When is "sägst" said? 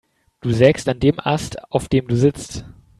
0.51-0.89